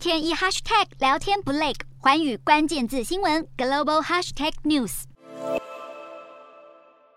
[0.00, 5.02] 天一 hashtag 聊天不累，寰宇关键字新闻 global hashtag news。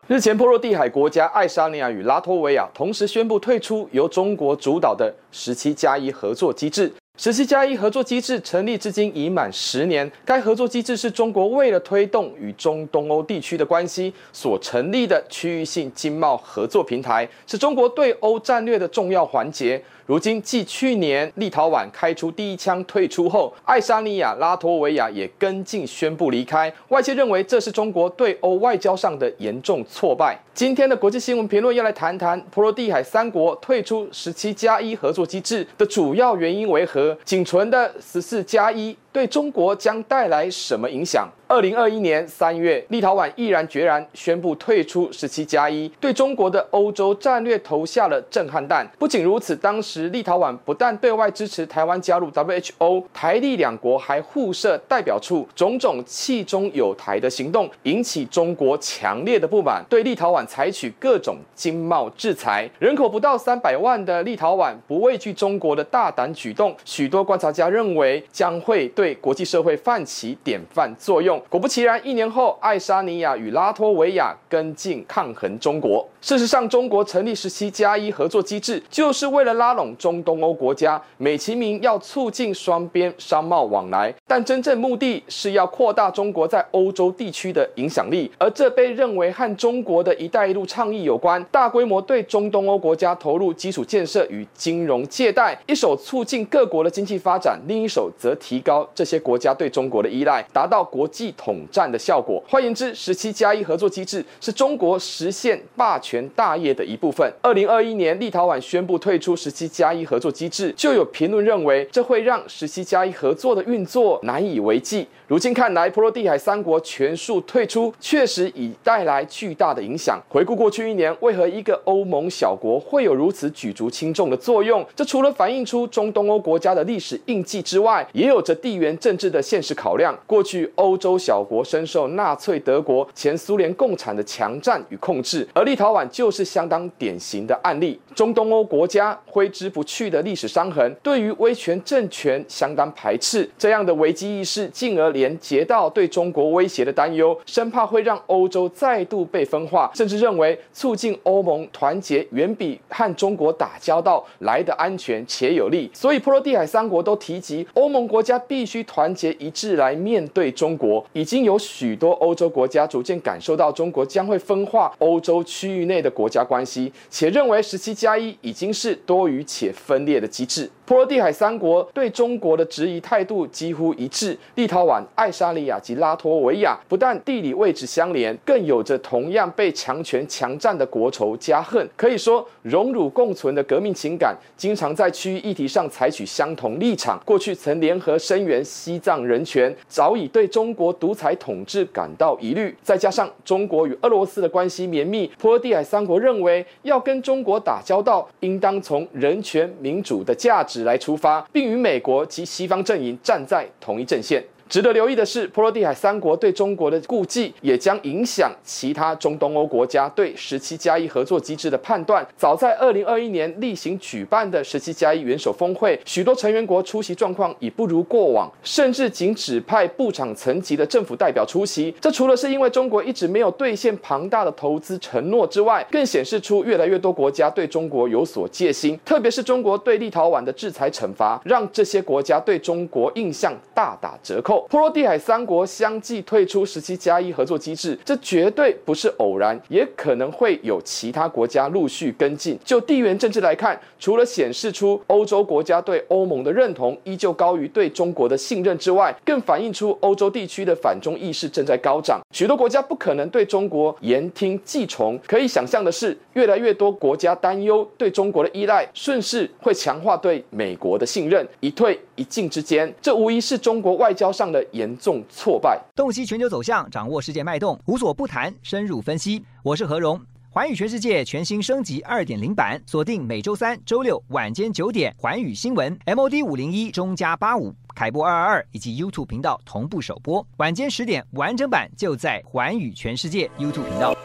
[0.07, 6.91] 日前，波罗的海国家爱沙尼亚与拉脱维亚同时宣布退出由中国主导的十七加一合作机制。
[7.15, 10.11] 十七加一合作机制成立至今已满十年。
[10.25, 19.81] 该合作机制是中国为了推动与中东欧地区的关系所成立的区域性经贸合作平台，是中国对欧战略的重要环节。
[20.05, 26.71] 如今，继去年立陶宛开出第一枪退出后，爱沙尼亚、拉脱维亚也跟进宣布离开。
[26.89, 30.37] 外界认为这是中国对欧外交上的严重挫败。
[30.53, 37.17] 今天的国际新闻评论要来谈谈波罗的海三国退出十七加一合作机制的主要原因为何？
[37.23, 41.29] 仅存的十四加一对中国将带来什么影响？
[41.47, 48.83] 二零二一年三月，立陶宛毅然决然宣布退出十七加一，对中国的欧洲战略投下了震撼弹。
[48.97, 62.67] 不仅如此，当时立陶宛不但对外支持台湾加入 WHO，台立两国还互设代表处，种种弃中有台的行动引起中国强烈的不满，对立陶宛采取各种经贸制裁。
[62.79, 71.37] 人口不到三百万的立陶宛不畏惧中国的大胆举动，许多观察家认为将会对对国际社会泛起典范作用。
[71.49, 76.07] 果不其然，一年后，爱沙尼亚与拉脱维亚跟进抗衡中国。
[76.21, 88.31] 事实上，中国成立十七加一合作机制，就是为了拉拢中东欧国家，美其名要促进双边商贸往来，但真正目的是要扩大中国在欧洲地区的影响力。
[88.37, 102.43] 而这被认为和中国的一带一路倡议有关，大规模对中东欧国家投入基础建设与金融借贷，一手促进各国的经济发展，另一手则提高这些国家对中国的依赖，达到国际统战的效果。
[102.47, 107.31] 换言之，十七加一合作机制是中国实现霸权大业的一部分。
[107.41, 115.07] 二零二一年，立陶宛宣布退出十七加一合作机制，就有评论认为，这会让十七加一合作的运作难以为继。
[115.27, 120.21] 如今看来，波罗的海三国全数退出，确实已带来巨大的影响。
[120.29, 124.85] 回顾过去一年，为何一个欧盟小国会有如此举足轻重的作用？
[124.95, 130.17] 这除了反映出中东欧国家的历史印记之外，也有着地缘政治的现实考量。
[130.25, 137.99] 过去，欧洲小国深受纳粹德国、前苏联共产的强占与控制，而立陶宛就是相当典型的案例。
[138.15, 155.89] 中东欧国家挥之不去的历史伤痕，对于威权政权相当排斥，这样的危机意识，进而连结到对中国威胁的担忧，生怕会让欧洲再度被分化，甚至认为促进欧盟团结远比和中国打交道来得安全且有利。
[155.93, 161.05] 所以，波罗的海三国都提及，欧盟国家必须需团结一致来面对中国。
[161.13, 170.67] 已经有许多欧洲国家逐渐感受到中国将会分化欧洲区域内的国家关系，且认为十七加一已经是多余且分裂的机制。
[170.85, 174.37] 波罗的海三国对中国的质疑态度几乎一致。
[174.55, 181.89] 立陶宛、爱沙尼亚及拉脱维亚不但地理位置相连，更有着同样被强权强占的国仇家恨。
[181.95, 187.21] 可以说，荣辱共存的革命情感，经常在区域议题上采取相同立场。
[187.25, 192.75] 过去曾联合声援西藏人权，早已对中国独裁统治感到疑虑。
[192.81, 200.72] 再加上中国与俄罗斯的关系绵密，波罗的海三国认为，要跟中国打交道，应当从人权、民主的价值。
[200.73, 204.43] 只来出发，并与美国及西方阵营站在同一阵线。
[204.73, 212.27] 值得留意的是，波罗的海三国对中国的顾忌，也将影响其他中东欧国家对十七加一合作机制的判断。
[212.35, 221.93] 早在二零二一年例行举办的十七加一元首峰会，许多成员国出席状况已不如过往，甚至仅指派部长层级的政府代表出席。
[222.01, 228.99] 这除了是因为中国一直没有兑现庞大的投资承诺之外，更显示出越来越多国家对中国有所戒心。
[229.05, 234.62] 特别是中国对立陶宛的制裁惩罚，让这些国家对中国印象大打折扣。
[234.69, 242.57] 波罗的海三国相继退出十七加一合作机制，这绝对不是偶然，也可能会有其他国家陆续跟进。
[242.63, 252.21] 就地缘政治来看，除了显示出欧洲国家对欧盟的认同依旧高于对中国的信任之外，更反映出欧洲地区的反中意识正在高涨。
[252.31, 261.47] 许多国家不可能对中国言听计从，可以想象的是，越来越多国家担忧对中国的依赖，顺势会强化对美国的信任。
[261.59, 265.81] 一退一镜之间，这无疑是中国外交上的严重挫败。
[265.95, 269.43] 洞悉全球走向，掌握世界脉动，无所不谈，深入分析。
[269.63, 270.19] 我是何荣，
[270.49, 284.15] 环宇全世界全新升级二点零版，锁定每周三、周六晚间九点，环宇新闻 MOD 五零一中加八五凯播二二二以及 YouTube 频道同步首播，晚间十点完整版就在环宇全世界 YouTube 频道。